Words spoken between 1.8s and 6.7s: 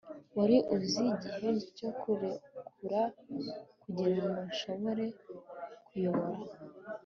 kurekura kugirango nshobore kuyobora